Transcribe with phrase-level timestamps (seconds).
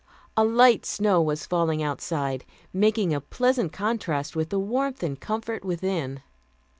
[0.35, 5.63] A light snow was falling outside, making a pleasant contrast with the warmth and comfort
[5.63, 6.23] within.